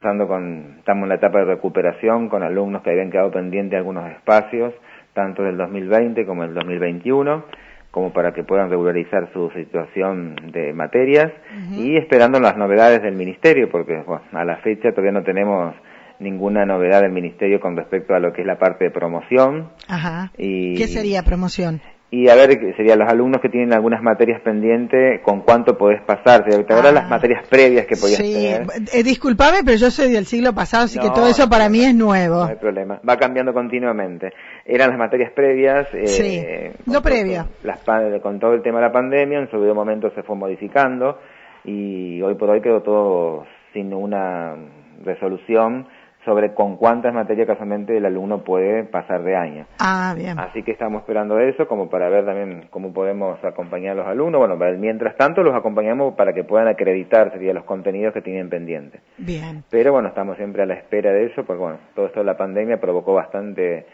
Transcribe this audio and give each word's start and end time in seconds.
Con, 0.00 0.76
estamos 0.78 1.02
en 1.02 1.08
la 1.08 1.16
etapa 1.16 1.40
de 1.40 1.46
recuperación 1.46 2.28
con 2.28 2.44
alumnos 2.44 2.82
que 2.82 2.90
habían 2.90 3.10
quedado 3.10 3.32
pendientes 3.32 3.72
de 3.72 3.78
algunos 3.78 4.08
espacios, 4.12 4.72
tanto 5.12 5.42
del 5.42 5.56
2020 5.56 6.24
como 6.24 6.42
del 6.42 6.54
2021, 6.54 7.44
como 7.90 8.12
para 8.12 8.32
que 8.32 8.44
puedan 8.44 8.70
regularizar 8.70 9.28
su 9.32 9.50
situación 9.50 10.36
de 10.52 10.72
materias 10.72 11.32
y 11.72 11.96
esperando 11.96 12.38
las 12.38 12.56
novedades 12.56 13.02
del 13.02 13.16
Ministerio, 13.16 13.68
porque 13.72 14.00
a 14.32 14.44
la 14.44 14.58
fecha 14.58 14.92
todavía 14.92 15.10
no 15.10 15.24
tenemos 15.24 15.74
ninguna 16.20 16.64
novedad 16.64 17.02
del 17.02 17.10
Ministerio 17.10 17.58
con 17.58 17.76
respecto 17.76 18.14
a 18.14 18.20
lo 18.20 18.32
que 18.32 18.42
es 18.42 18.46
la 18.46 18.56
parte 18.56 18.84
de 18.84 18.90
promoción. 18.92 19.70
Ajá. 19.88 20.30
Y, 20.38 20.76
¿Qué 20.76 20.86
sería 20.86 21.24
promoción? 21.24 21.80
Y 22.10 22.28
a 22.30 22.34
ver, 22.34 22.58
serían 22.74 22.98
los 22.98 23.08
alumnos 23.08 23.42
que 23.42 23.50
tienen 23.50 23.74
algunas 23.74 24.02
materias 24.02 24.40
pendientes, 24.40 25.20
con 25.20 25.42
cuánto 25.42 25.76
podés 25.76 26.00
pasar. 26.02 26.42
¿Te 26.44 26.54
acuerdas 26.54 26.94
las 26.94 27.04
ah. 27.04 27.08
materias 27.10 27.46
previas 27.48 27.86
que 27.86 27.96
podías 27.96 28.16
sí. 28.16 28.32
tener? 28.32 28.66
Eh, 28.94 29.02
disculpame, 29.02 29.58
pero 29.62 29.76
yo 29.76 29.90
soy 29.90 30.10
del 30.10 30.24
siglo 30.24 30.54
pasado, 30.54 30.84
así 30.84 30.98
que 30.98 31.10
todo 31.10 31.28
eso 31.28 31.50
para 31.50 31.68
mí 31.68 31.84
es 31.84 31.94
nuevo. 31.94 32.44
No 32.44 32.46
hay 32.46 32.56
problema, 32.56 32.98
va 33.06 33.16
cambiando 33.18 33.52
continuamente. 33.52 34.32
Eran 34.64 34.88
las 34.90 34.98
materias 34.98 35.32
previas. 35.32 35.86
Eh, 35.92 36.06
sí, 36.06 36.90
lo 36.90 37.02
previo. 37.02 37.46
Las, 37.62 37.80
con 38.22 38.40
todo 38.40 38.54
el 38.54 38.62
tema 38.62 38.78
de 38.78 38.86
la 38.86 38.92
pandemia, 38.92 39.40
en 39.40 39.50
su 39.50 39.58
momento 39.58 40.10
se 40.14 40.22
fue 40.22 40.34
modificando 40.34 41.18
y 41.64 42.22
hoy 42.22 42.36
por 42.36 42.48
hoy 42.48 42.62
quedó 42.62 42.80
todo 42.80 43.44
sin 43.74 43.92
una 43.92 44.56
resolución 45.04 45.86
sobre 46.24 46.54
con 46.54 46.76
cuántas 46.76 47.14
materias 47.14 47.46
casualmente 47.46 47.96
el 47.96 48.04
alumno 48.04 48.44
puede 48.44 48.84
pasar 48.84 49.22
de 49.22 49.36
año. 49.36 49.66
Ah, 49.78 50.14
bien. 50.16 50.38
Así 50.38 50.62
que 50.62 50.72
estamos 50.72 51.00
esperando 51.00 51.38
eso 51.38 51.66
como 51.68 51.88
para 51.88 52.08
ver 52.08 52.26
también 52.26 52.66
cómo 52.70 52.92
podemos 52.92 53.42
acompañar 53.44 53.92
a 53.92 53.94
los 53.94 54.06
alumnos. 54.06 54.38
Bueno, 54.40 54.56
mientras 54.78 55.16
tanto 55.16 55.42
los 55.42 55.54
acompañamos 55.54 56.14
para 56.14 56.32
que 56.32 56.44
puedan 56.44 56.68
acreditar 56.68 57.32
sería 57.32 57.54
los 57.54 57.64
contenidos 57.64 58.12
que 58.12 58.22
tienen 58.22 58.50
pendientes. 58.50 59.00
Bien. 59.16 59.64
Pero 59.70 59.92
bueno, 59.92 60.08
estamos 60.08 60.36
siempre 60.36 60.62
a 60.62 60.66
la 60.66 60.74
espera 60.74 61.12
de 61.12 61.26
eso, 61.26 61.44
porque 61.44 61.62
bueno, 61.62 61.78
todo 61.94 62.06
esto 62.06 62.20
de 62.20 62.26
la 62.26 62.36
pandemia 62.36 62.80
provocó 62.80 63.14
bastante 63.14 63.86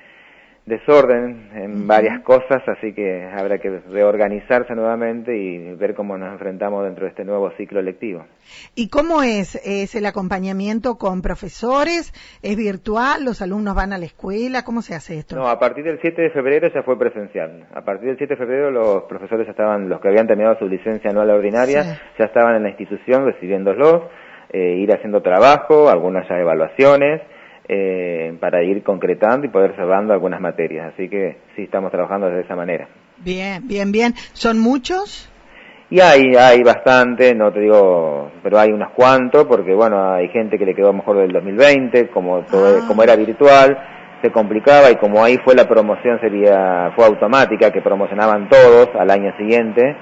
desorden 0.66 1.50
en 1.54 1.86
varias 1.86 2.22
cosas, 2.22 2.62
así 2.66 2.94
que 2.94 3.24
habrá 3.24 3.58
que 3.58 3.68
reorganizarse 3.90 4.74
nuevamente 4.74 5.36
y 5.36 5.74
ver 5.74 5.94
cómo 5.94 6.16
nos 6.16 6.32
enfrentamos 6.32 6.84
dentro 6.84 7.04
de 7.04 7.10
este 7.10 7.24
nuevo 7.24 7.50
ciclo 7.58 7.82
lectivo. 7.82 8.24
¿Y 8.74 8.88
cómo 8.88 9.22
es? 9.22 9.56
¿Es 9.66 9.94
el 9.94 10.06
acompañamiento 10.06 10.96
con 10.96 11.20
profesores? 11.20 12.12
¿Es 12.42 12.56
virtual? 12.56 13.24
¿Los 13.24 13.42
alumnos 13.42 13.74
van 13.74 13.92
a 13.92 13.98
la 13.98 14.06
escuela? 14.06 14.62
¿Cómo 14.64 14.80
se 14.80 14.94
hace 14.94 15.18
esto? 15.18 15.36
No, 15.36 15.48
a 15.48 15.58
partir 15.58 15.84
del 15.84 15.98
7 16.00 16.22
de 16.22 16.30
febrero 16.30 16.68
ya 16.74 16.82
fue 16.82 16.98
presencial. 16.98 17.66
A 17.74 17.82
partir 17.82 18.08
del 18.08 18.16
7 18.16 18.34
de 18.34 18.38
febrero 18.38 18.70
los 18.70 19.02
profesores 19.02 19.46
estaban, 19.46 19.90
los 19.90 20.00
que 20.00 20.08
habían 20.08 20.26
terminado 20.26 20.58
su 20.58 20.66
licencia 20.66 21.10
anual 21.10 21.28
ordinaria, 21.28 22.00
ya 22.18 22.24
estaban 22.24 22.56
en 22.56 22.62
la 22.62 22.70
institución 22.70 23.26
recibiéndolos, 23.26 24.04
eh, 24.50 24.76
ir 24.78 24.90
haciendo 24.94 25.20
trabajo, 25.20 25.90
algunas 25.90 26.26
ya 26.26 26.38
evaluaciones, 26.38 27.20
eh, 27.68 28.36
para 28.40 28.62
ir 28.62 28.82
concretando 28.82 29.46
y 29.46 29.50
poder 29.50 29.74
cerrando 29.76 30.12
algunas 30.12 30.40
materias. 30.40 30.92
Así 30.92 31.08
que 31.08 31.38
sí 31.56 31.62
estamos 31.62 31.90
trabajando 31.90 32.28
de 32.28 32.42
esa 32.42 32.56
manera. 32.56 32.88
Bien, 33.18 33.66
bien, 33.66 33.92
bien. 33.92 34.14
¿Son 34.32 34.58
muchos? 34.58 35.30
Y 35.90 36.00
hay, 36.00 36.34
hay 36.34 36.62
bastante, 36.62 37.34
no 37.34 37.52
te 37.52 37.60
digo, 37.60 38.30
pero 38.42 38.58
hay 38.58 38.72
unos 38.72 38.90
cuantos, 38.92 39.44
porque 39.44 39.74
bueno, 39.74 40.12
hay 40.12 40.28
gente 40.28 40.58
que 40.58 40.66
le 40.66 40.74
quedó 40.74 40.92
mejor 40.92 41.18
del 41.18 41.30
2020, 41.32 42.08
como, 42.08 42.42
todo, 42.42 42.78
ah. 42.82 42.84
como 42.88 43.02
era 43.02 43.14
virtual, 43.16 43.78
se 44.22 44.32
complicaba 44.32 44.90
y 44.90 44.96
como 44.96 45.22
ahí 45.22 45.36
fue 45.44 45.54
la 45.54 45.68
promoción 45.68 46.18
sería, 46.20 46.90
fue 46.96 47.04
automática, 47.04 47.70
que 47.70 47.82
promocionaban 47.82 48.48
todos 48.48 48.88
al 48.98 49.10
año 49.10 49.36
siguiente, 49.36 49.94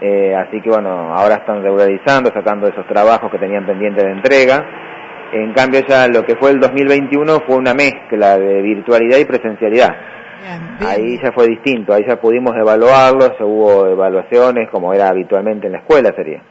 eh, 0.00 0.34
así 0.34 0.60
que 0.60 0.70
bueno, 0.70 1.14
ahora 1.14 1.36
están 1.36 1.62
regularizando, 1.62 2.30
sacando 2.32 2.68
esos 2.68 2.86
trabajos 2.86 3.30
que 3.30 3.38
tenían 3.38 3.66
pendiente 3.66 4.04
de 4.04 4.12
entrega, 4.12 4.64
en 5.32 5.52
cambio 5.52 5.80
ya 5.88 6.06
lo 6.08 6.24
que 6.24 6.36
fue 6.36 6.50
el 6.50 6.60
2021 6.60 7.40
fue 7.46 7.56
una 7.56 7.74
mezcla 7.74 8.38
de 8.38 8.62
virtualidad 8.62 9.18
y 9.18 9.24
presencialidad. 9.24 9.90
Ahí 10.80 11.18
ya 11.22 11.32
fue 11.32 11.48
distinto, 11.48 11.94
ahí 11.94 12.04
ya 12.06 12.20
pudimos 12.20 12.54
evaluarlos, 12.54 13.32
hubo 13.40 13.86
evaluaciones 13.86 14.68
como 14.70 14.92
era 14.92 15.08
habitualmente 15.08 15.66
en 15.66 15.72
la 15.72 15.78
escuela 15.78 16.12
sería. 16.14 16.42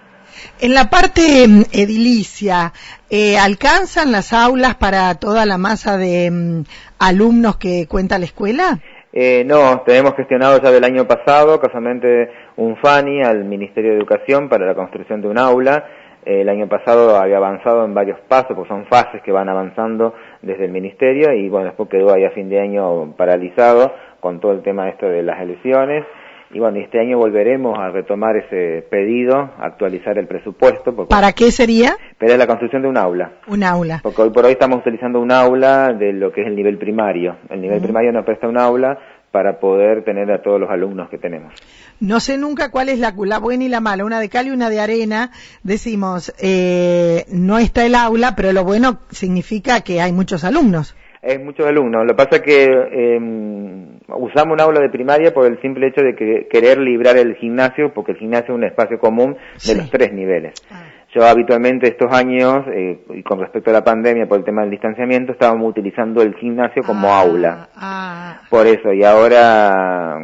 En 0.60 0.74
la 0.74 0.90
parte 0.90 1.48
mm, 1.48 1.62
edilicia, 1.72 2.74
eh, 3.10 3.38
¿alcanzan 3.38 4.12
las 4.12 4.34
aulas 4.34 4.76
para 4.76 5.14
toda 5.16 5.46
la 5.46 5.58
masa 5.58 5.98
de 5.98 6.32
mm, 6.32 6.64
alumnos 7.00 7.58
que 7.58 7.88
cuenta 7.88 8.18
la 8.18 8.26
escuela? 8.26 8.80
Eh, 9.12 9.44
no, 9.46 9.84
tenemos 9.86 10.16
gestionado 10.16 10.60
ya 10.60 10.72
del 10.72 10.84
año 10.84 11.06
pasado, 11.06 11.60
casualmente, 11.60 12.32
un 12.56 12.76
FANI 12.78 13.22
al 13.22 13.46
Ministerio 13.46 13.92
de 13.92 13.98
Educación 13.98 14.50
para 14.50 14.66
la 14.66 14.74
construcción 14.74 15.22
de 15.22 15.28
un 15.28 15.38
aula 15.38 15.86
el 16.26 16.50
año 16.50 16.68
pasado 16.68 17.18
había 17.18 17.38
avanzado 17.38 17.86
en 17.86 17.94
varios 17.94 18.20
pasos, 18.28 18.56
porque 18.56 18.70
son 18.70 18.86
fases 18.86 19.22
que 19.22 19.32
van 19.32 19.50
avanzando 19.50 20.14
desde 20.42 20.66
el 20.66 20.72
Ministerio 20.72 21.34
y 21.34 21.50
bueno, 21.50 21.68
después 21.68 21.90
quedó 21.90 22.14
ahí 22.14 22.26
a 22.26 22.32
fin 22.32 22.50
de 22.50 22.60
año 22.60 23.14
paralizado 23.16 23.94
con 24.20 24.40
todo 24.40 24.54
el 24.54 24.62
tema 24.62 24.90
esto 24.90 25.08
de 25.08 25.22
las 25.24 25.42
elecciones. 25.42 26.06
Y 26.54 26.60
bueno, 26.60 26.78
este 26.78 27.00
año 27.00 27.18
volveremos 27.18 27.78
a 27.80 27.90
retomar 27.90 28.38
ese 28.38 28.86
pedido, 28.88 29.50
actualizar 29.58 30.20
el 30.20 30.28
presupuesto. 30.28 31.08
¿Para 31.08 31.32
qué 31.32 31.50
sería? 31.50 31.98
Para 32.20 32.38
la 32.38 32.46
construcción 32.46 32.84
de 32.84 32.90
un 32.90 32.98
aula. 32.98 33.32
Un 33.48 33.64
aula. 33.64 34.02
Porque 34.04 34.22
hoy 34.22 34.30
por 34.30 34.46
hoy 34.46 34.52
estamos 34.52 34.78
utilizando 34.80 35.20
un 35.20 35.32
aula 35.32 35.94
de 35.94 36.14
lo 36.14 36.32
que 36.32 36.42
es 36.42 36.48
el 36.48 36.56
nivel 36.56 36.78
primario. 36.78 37.38
El 37.50 37.60
nivel 37.60 37.82
primario 37.82 38.12
nos 38.12 38.24
presta 38.24 38.48
un 38.48 38.60
aula 38.60 39.00
para 39.34 39.60
poder 39.60 40.04
tener 40.04 40.32
a 40.32 40.44
todos 40.44 40.60
los 40.60 40.70
alumnos 40.70 41.10
que 41.10 41.18
tenemos. 41.18 41.56
No 42.00 42.20
sé 42.20 42.38
nunca 42.38 42.70
cuál 42.70 42.90
es 42.90 43.00
la, 43.00 43.10
buena 43.40 43.64
y 43.64 43.68
la 43.68 43.82
mala, 43.82 44.06
una 44.06 44.20
de 44.20 44.30
cal 44.30 44.46
y 44.46 44.52
una 44.52 44.70
de 44.70 44.80
arena. 44.80 45.32
Decimos, 45.64 46.32
eh, 46.40 47.26
no 47.32 47.58
está 47.58 47.84
el 47.84 47.96
aula, 47.96 48.36
pero 48.36 48.54
lo 48.54 48.64
bueno 48.64 49.00
significa 49.10 49.82
que 49.82 50.02
hay 50.02 50.12
muchos 50.12 50.44
alumnos. 50.44 50.96
Hay 51.24 51.40
muchos 51.40 51.66
alumnos. 51.66 52.04
Lo 52.04 52.10
que 52.10 52.16
pasa 52.16 52.36
es 52.36 52.42
que 52.44 52.66
em, 52.66 53.98
usamos 54.10 54.54
un 54.54 54.62
aula 54.62 54.82
de 54.82 54.90
primaria 54.90 55.34
por 55.34 55.48
el 55.48 55.60
simple 55.62 55.88
hecho 55.88 56.02
de 56.02 56.14
que, 56.14 56.48
querer 56.48 56.78
librar 56.78 57.18
el 57.18 57.34
gimnasio, 57.36 57.92
porque 57.92 58.12
el 58.12 58.20
gimnasio 58.20 58.54
es 58.54 58.58
un 58.58 58.66
espacio 58.66 59.00
común 59.00 59.36
de 59.66 59.76
los 59.76 59.90
tres 59.90 60.14
niveles. 60.14 60.54
Ah. 60.70 60.83
Yo 61.14 61.24
habitualmente 61.24 61.88
estos 61.88 62.12
años, 62.12 62.66
eh, 62.74 63.00
y 63.14 63.22
con 63.22 63.40
respecto 63.40 63.70
a 63.70 63.74
la 63.74 63.84
pandemia 63.84 64.26
por 64.28 64.40
el 64.40 64.44
tema 64.44 64.62
del 64.62 64.72
distanciamiento, 64.72 65.34
estábamos 65.34 65.70
utilizando 65.70 66.24
el 66.24 66.34
gimnasio 66.36 66.82
como 66.84 67.08
ah, 67.08 67.22
aula. 67.22 67.70
Ah. 67.76 68.42
Por 68.50 68.66
eso, 68.66 68.92
y 68.92 69.04
ahora, 69.04 70.18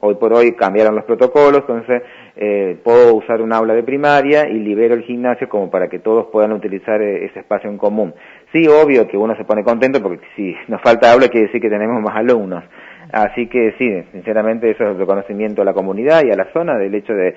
hoy 0.00 0.16
por 0.16 0.34
hoy 0.34 0.52
cambiaron 0.54 0.94
los 0.94 1.06
protocolos, 1.06 1.62
entonces 1.62 2.02
eh, 2.36 2.78
puedo 2.84 3.14
usar 3.14 3.40
un 3.40 3.54
aula 3.54 3.72
de 3.72 3.82
primaria 3.82 4.46
y 4.50 4.58
libero 4.58 4.94
el 4.94 5.02
gimnasio 5.04 5.48
como 5.48 5.70
para 5.70 5.88
que 5.88 5.98
todos 5.98 6.26
puedan 6.30 6.52
utilizar 6.52 7.00
eh, 7.00 7.24
ese 7.24 7.40
espacio 7.40 7.70
en 7.70 7.78
común. 7.78 8.12
Sí, 8.52 8.68
obvio 8.68 9.08
que 9.08 9.16
uno 9.16 9.34
se 9.34 9.46
pone 9.46 9.64
contento 9.64 10.02
porque 10.02 10.26
si 10.36 10.54
nos 10.68 10.82
falta 10.82 11.10
aula 11.10 11.28
quiere 11.28 11.46
decir 11.46 11.62
que 11.62 11.70
tenemos 11.70 12.02
más 12.02 12.16
alumnos. 12.16 12.64
Así 13.10 13.46
que 13.48 13.74
sí, 13.78 14.02
sinceramente 14.12 14.70
eso 14.70 14.84
es 14.84 14.90
el 14.90 14.98
reconocimiento 14.98 15.62
a 15.62 15.64
la 15.64 15.72
comunidad 15.72 16.22
y 16.22 16.30
a 16.30 16.36
la 16.36 16.52
zona 16.52 16.76
del 16.76 16.94
hecho 16.94 17.14
de 17.14 17.34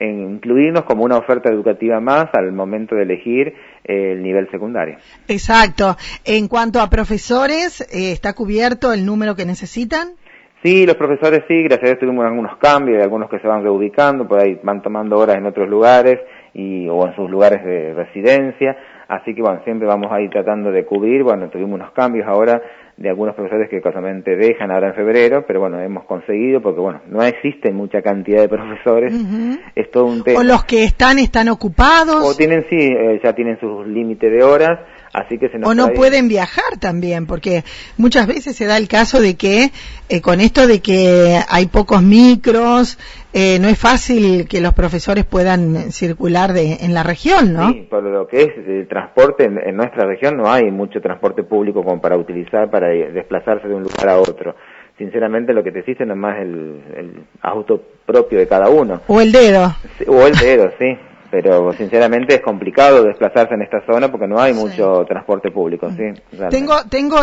incluirnos 0.00 0.84
como 0.84 1.04
una 1.04 1.18
oferta 1.18 1.48
educativa 1.50 2.00
más 2.00 2.26
al 2.32 2.52
momento 2.52 2.94
de 2.94 3.02
elegir 3.02 3.54
eh, 3.84 4.12
el 4.12 4.22
nivel 4.22 4.50
secundario. 4.50 4.96
Exacto. 5.28 5.96
En 6.24 6.48
cuanto 6.48 6.80
a 6.80 6.90
profesores, 6.90 7.80
eh, 7.92 8.12
¿está 8.12 8.32
cubierto 8.34 8.92
el 8.92 9.06
número 9.06 9.34
que 9.34 9.44
necesitan? 9.44 10.14
Sí, 10.62 10.86
los 10.86 10.94
profesores 10.94 11.42
sí, 11.48 11.60
gracias 11.64 11.82
a 11.82 11.86
Dios 11.86 11.98
tuvimos 11.98 12.24
algunos 12.24 12.56
cambios, 12.58 13.02
algunos 13.02 13.28
que 13.28 13.40
se 13.40 13.48
van 13.48 13.64
reubicando, 13.64 14.28
por 14.28 14.38
ahí 14.38 14.60
van 14.62 14.80
tomando 14.80 15.18
horas 15.18 15.36
en 15.36 15.46
otros 15.46 15.68
lugares 15.68 16.20
y, 16.54 16.86
o 16.88 17.04
en 17.04 17.16
sus 17.16 17.28
lugares 17.28 17.64
de 17.64 17.92
residencia, 17.94 18.76
así 19.08 19.34
que 19.34 19.42
bueno, 19.42 19.60
siempre 19.64 19.88
vamos 19.88 20.12
a 20.12 20.20
ir 20.20 20.30
tratando 20.30 20.70
de 20.70 20.84
cubrir, 20.84 21.24
bueno, 21.24 21.48
tuvimos 21.48 21.74
unos 21.74 21.90
cambios 21.90 22.28
ahora 22.28 22.62
de 23.02 23.08
algunos 23.08 23.34
profesores 23.34 23.68
que 23.68 23.82
casualmente 23.82 24.36
dejan 24.36 24.70
ahora 24.70 24.90
en 24.90 24.94
febrero, 24.94 25.44
pero 25.44 25.58
bueno, 25.58 25.80
hemos 25.80 26.04
conseguido 26.04 26.62
porque 26.62 26.80
bueno, 26.80 27.02
no 27.08 27.20
existe 27.24 27.72
mucha 27.72 28.00
cantidad 28.00 28.42
de 28.42 28.48
profesores, 28.48 29.12
es 29.74 29.90
todo 29.90 30.04
un 30.06 30.22
tema. 30.22 30.38
O 30.38 30.44
los 30.44 30.64
que 30.64 30.84
están 30.84 31.18
están 31.18 31.48
ocupados. 31.48 32.22
O 32.24 32.36
tienen 32.36 32.64
sí, 32.70 32.76
eh, 32.78 33.20
ya 33.22 33.32
tienen 33.32 33.58
sus 33.58 33.88
límites 33.88 34.30
de 34.30 34.44
horas, 34.44 34.78
así 35.12 35.38
que 35.38 35.48
se 35.48 35.58
nos 35.58 35.70
O 35.70 35.74
no 35.74 35.88
pueden 35.90 36.28
viajar 36.28 36.78
también, 36.80 37.26
porque 37.26 37.64
muchas 37.96 38.26
veces 38.26 38.56
se 38.56 38.66
da 38.66 38.76
el 38.76 38.88
caso 38.88 39.20
de 39.20 39.36
que 39.36 39.70
eh, 40.08 40.20
con 40.20 40.40
esto 40.40 40.66
de 40.66 40.80
que 40.80 41.38
hay 41.48 41.66
pocos 41.66 42.02
micros, 42.02 42.98
eh, 43.32 43.58
no 43.60 43.68
es 43.68 43.78
fácil 43.78 44.46
que 44.48 44.60
los 44.60 44.74
profesores 44.74 45.24
puedan 45.24 45.92
circular 45.92 46.52
de, 46.52 46.78
en 46.80 46.94
la 46.94 47.02
región, 47.02 47.52
¿no? 47.52 47.72
Sí, 47.72 47.86
por 47.88 48.02
lo 48.02 48.26
que 48.26 48.42
es 48.42 48.50
el 48.66 48.88
transporte 48.88 49.44
en, 49.44 49.76
nuestra 49.76 50.06
región 50.06 50.36
no 50.36 50.50
hay 50.50 50.70
mucho 50.70 51.00
transporte 51.00 51.42
público 51.42 51.82
como 51.82 52.00
para 52.00 52.16
utilizar 52.16 52.70
para 52.70 52.88
desplazarse 52.88 53.68
de 53.68 53.74
un 53.74 53.82
lugar 53.82 54.08
a 54.08 54.18
otro. 54.18 54.54
Sinceramente 54.98 55.54
lo 55.54 55.64
que 55.64 55.72
te 55.72 55.80
existe 55.80 56.04
no 56.04 56.12
es 56.12 56.18
más 56.18 56.38
el, 56.40 57.24
auto 57.40 57.82
propio 58.04 58.38
de 58.38 58.46
cada 58.46 58.68
uno. 58.68 59.00
O 59.08 59.20
el 59.20 59.32
dedo. 59.32 59.74
o 60.06 60.26
el 60.26 60.34
dedo, 60.34 60.70
sí 60.78 60.96
pero 61.32 61.72
sinceramente 61.72 62.34
es 62.34 62.42
complicado 62.42 63.04
desplazarse 63.04 63.54
en 63.54 63.62
esta 63.62 63.80
zona 63.86 64.10
porque 64.10 64.26
no 64.28 64.38
hay 64.38 64.52
mucho 64.52 65.06
transporte 65.06 65.50
público. 65.50 65.88
¿sí? 65.90 66.12
Tengo, 66.50 66.74
tengo 66.90 67.16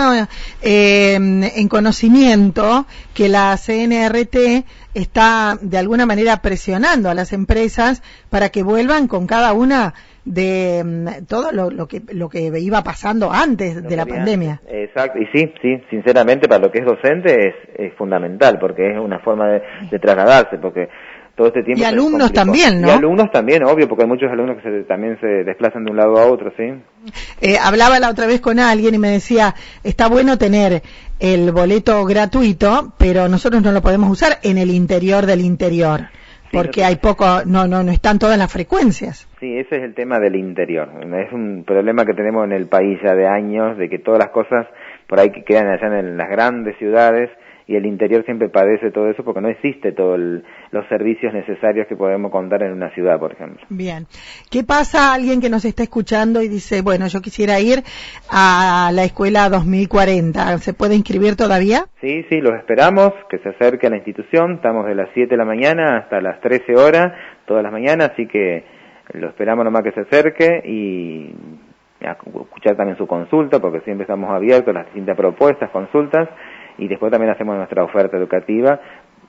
eh, 0.63 1.13
en 1.13 1.67
conocimiento 1.67 2.87
que 3.13 3.29
la 3.29 3.55
CNRT 3.55 4.65
está 4.95 5.59
de 5.61 5.77
alguna 5.77 6.07
manera 6.07 6.37
presionando 6.37 7.11
a 7.11 7.13
las 7.13 7.33
empresas 7.33 8.01
para 8.31 8.49
que 8.49 8.63
vuelvan 8.63 9.07
con 9.07 9.27
cada 9.27 9.53
una 9.53 9.93
de 10.25 10.83
mm, 10.83 11.25
todo 11.25 11.51
lo, 11.51 11.87
que 11.87 12.01
lo 12.11 12.29
que 12.29 12.51
iba 12.59 12.83
pasando 12.83 13.31
antes 13.31 13.83
de 13.83 13.95
la 13.95 14.07
pandemia. 14.07 14.59
Exacto, 14.67 15.19
y 15.19 15.27
sí, 15.27 15.53
sí, 15.61 15.83
sinceramente 15.91 16.47
para 16.47 16.63
lo 16.63 16.71
que 16.71 16.79
es 16.79 16.85
docente 16.85 17.49
es, 17.49 17.55
es 17.77 17.93
fundamental 17.93 18.57
porque 18.59 18.89
es 18.89 18.97
una 18.97 19.19
forma 19.19 19.49
de, 19.49 19.61
de 19.91 19.99
trasladarse, 19.99 20.57
porque 20.57 20.89
este 21.47 21.63
tiempo. 21.63 21.81
Y 21.81 21.85
alumnos 21.85 22.31
también, 22.31 22.81
¿no? 22.81 22.87
Y 22.87 22.91
alumnos 22.91 23.31
también, 23.31 23.63
obvio, 23.63 23.87
porque 23.87 24.03
hay 24.03 24.09
muchos 24.09 24.31
alumnos 24.31 24.57
que 24.61 24.83
también 24.87 25.17
se 25.19 25.43
desplazan 25.43 25.85
de 25.85 25.91
un 25.91 25.97
lado 25.97 26.17
a 26.17 26.27
otro, 26.27 26.51
¿sí? 26.57 26.63
Eh, 27.41 27.57
hablaba 27.61 27.99
la 27.99 28.09
otra 28.09 28.27
vez 28.27 28.41
con 28.41 28.59
alguien 28.59 28.95
y 28.95 28.97
me 28.97 29.09
decía, 29.09 29.55
está 29.83 30.07
bueno 30.07 30.37
tener 30.37 30.81
el 31.19 31.51
boleto 31.51 32.05
gratuito, 32.05 32.93
pero 32.97 33.27
nosotros 33.27 33.61
no 33.61 33.71
lo 33.71 33.81
podemos 33.81 34.09
usar 34.09 34.37
en 34.43 34.57
el 34.57 34.69
interior 34.69 35.25
del 35.25 35.41
interior. 35.41 36.01
porque 36.51 36.83
hay 36.83 36.95
poco, 36.95 37.43
no, 37.45 37.67
no, 37.67 37.83
no 37.83 37.91
están 37.91 38.17
todas 38.17 38.35
las 38.35 38.51
frecuencias. 38.51 39.27
Sí, 39.39 39.55
ese 39.55 39.75
es 39.75 39.83
el 39.83 39.93
tema 39.93 40.19
del 40.19 40.35
interior. 40.35 40.89
Es 41.15 41.31
un 41.31 41.63
problema 41.63 42.05
que 42.05 42.15
tenemos 42.15 42.43
en 42.45 42.53
el 42.53 42.67
país 42.67 42.97
ya 43.03 43.13
de 43.13 43.27
años, 43.27 43.77
de 43.77 43.87
que 43.87 43.99
todas 43.99 44.19
las 44.19 44.29
cosas 44.29 44.65
por 45.09 45.19
ahí 45.19 45.31
que 45.31 45.43
quedan 45.43 45.67
allá 45.67 45.99
en 45.99 46.17
las 46.17 46.29
grandes 46.29 46.77
ciudades, 46.77 47.29
y 47.69 47.75
el 47.75 47.85
interior 47.85 48.25
siempre 48.25 48.49
padece 48.49 48.89
todo 48.89 49.11
eso 49.11 49.23
porque 49.23 49.41
no 49.41 49.47
existe 49.47 49.91
todos 49.91 50.19
los 50.71 50.87
servicios 50.87 51.31
necesarios 51.31 51.85
que 51.85 51.95
podemos 51.95 52.31
contar 52.31 52.63
en 52.63 52.71
una 52.71 52.89
ciudad, 52.95 53.19
por 53.19 53.33
ejemplo. 53.33 53.63
Bien. 53.69 54.07
¿Qué 54.49 54.63
pasa 54.63 55.11
a 55.11 55.13
alguien 55.13 55.39
que 55.39 55.51
nos 55.51 55.65
está 55.65 55.83
escuchando 55.83 56.41
y 56.41 56.47
dice, 56.47 56.81
bueno, 56.81 57.05
yo 57.05 57.21
quisiera 57.21 57.59
ir 57.59 57.83
a 58.31 58.89
la 58.91 59.03
escuela 59.03 59.49
2040? 59.49 60.57
¿Se 60.57 60.73
puede 60.73 60.95
inscribir 60.95 61.35
todavía? 61.35 61.85
Sí, 62.01 62.25
sí, 62.27 62.41
los 62.41 62.55
esperamos, 62.55 63.13
que 63.29 63.37
se 63.37 63.49
acerque 63.49 63.85
a 63.85 63.91
la 63.91 63.97
institución. 63.97 64.53
Estamos 64.53 64.87
de 64.87 64.95
las 64.95 65.09
7 65.13 65.29
de 65.29 65.37
la 65.37 65.45
mañana 65.45 65.99
hasta 65.99 66.21
las 66.21 66.41
13 66.41 66.75
horas, 66.75 67.13
todas 67.45 67.61
las 67.61 67.71
mañanas, 67.71 68.13
así 68.13 68.25
que 68.25 68.63
lo 69.13 69.29
esperamos 69.29 69.63
nomás 69.63 69.83
que 69.83 69.91
se 69.91 70.01
acerque 70.01 70.63
y 70.65 71.35
escuchar 72.01 72.75
también 72.75 72.97
su 72.97 73.05
consulta, 73.05 73.59
porque 73.59 73.81
siempre 73.81 74.05
estamos 74.05 74.31
abiertos 74.31 74.69
a 74.69 74.79
las 74.79 74.85
distintas 74.85 75.15
propuestas, 75.15 75.69
consultas 75.69 76.29
y 76.79 76.87
después 76.87 77.11
también 77.11 77.31
hacemos 77.31 77.55
nuestra 77.57 77.83
oferta 77.83 78.17
educativa 78.17 78.79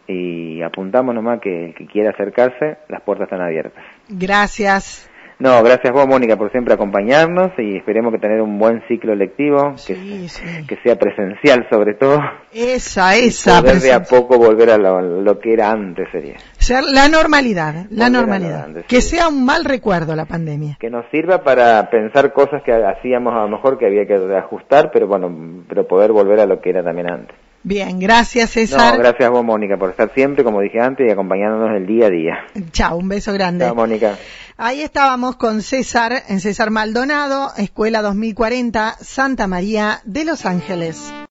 y 0.06 0.62
apuntamos 0.62 1.14
nomás 1.14 1.41
que 1.41 1.67
el 1.67 1.75
que 1.75 1.87
quiera 1.87 2.11
acercarse, 2.11 2.79
las 2.88 3.02
puertas 3.02 3.26
están 3.26 3.43
abiertas. 3.43 3.85
Gracias. 4.08 5.11
No, 5.41 5.62
gracias 5.62 5.91
vos, 5.94 6.06
Mónica, 6.06 6.37
por 6.37 6.50
siempre 6.50 6.75
acompañarnos 6.75 7.52
y 7.56 7.79
esperemos 7.79 8.12
que 8.12 8.19
tener 8.19 8.43
un 8.43 8.58
buen 8.58 8.82
ciclo 8.88 9.14
lectivo, 9.14 9.75
que, 9.87 10.26
que 10.69 10.76
sea 10.82 10.97
presencial 10.97 11.67
sobre 11.70 11.94
todo. 11.94 12.19
Esa, 12.52 13.17
esa. 13.17 13.62
Poder 13.62 13.79
de 13.79 13.93
a 13.94 14.03
poco 14.03 14.37
volver 14.37 14.69
a 14.69 14.76
lo, 14.76 15.38
que 15.38 15.55
era 15.55 15.70
antes 15.70 16.08
sería. 16.12 16.37
Ser 16.60 16.84
la 16.84 17.08
normalidad, 17.08 17.86
la 17.90 18.10
normalidad. 18.10 18.68
que 18.86 19.00
sea 19.00 19.28
un 19.28 19.44
mal 19.44 19.64
recuerdo 19.64 20.14
la 20.14 20.26
pandemia. 20.26 20.76
Que 20.78 20.90
nos 20.90 21.04
sirva 21.10 21.42
para 21.42 21.88
pensar 21.90 22.32
cosas 22.32 22.62
que 22.62 22.72
hacíamos 22.72 23.32
a 23.34 23.40
lo 23.40 23.48
mejor 23.48 23.78
que 23.78 23.86
había 23.86 24.06
que 24.06 24.14
ajustar, 24.36 24.90
pero 24.92 25.06
bueno, 25.08 25.64
pero 25.68 25.88
poder 25.88 26.12
volver 26.12 26.38
a 26.38 26.46
lo 26.46 26.60
que 26.60 26.70
era 26.70 26.84
también 26.84 27.10
antes. 27.10 27.34
Bien, 27.62 27.98
gracias 27.98 28.50
César. 28.50 28.94
No, 28.94 28.98
gracias 29.00 29.26
a 29.26 29.30
vos 29.30 29.44
Mónica 29.44 29.76
por 29.76 29.90
estar 29.90 30.12
siempre, 30.14 30.44
como 30.44 30.60
dije 30.60 30.80
antes, 30.80 31.06
y 31.06 31.10
acompañándonos 31.10 31.76
el 31.76 31.86
día 31.86 32.06
a 32.06 32.10
día. 32.10 32.34
Chao, 32.72 32.96
un 32.96 33.08
beso 33.08 33.32
grande. 33.32 33.64
Chao 33.66 33.74
Mónica. 33.74 34.16
Ahí 34.56 34.82
estábamos 34.82 35.36
con 35.36 35.62
César, 35.62 36.12
en 36.28 36.40
César 36.40 36.70
Maldonado, 36.70 37.50
Escuela 37.56 38.02
2040, 38.02 38.96
Santa 39.00 39.46
María 39.46 40.00
de 40.04 40.24
Los 40.26 40.44
Ángeles. 40.44 41.12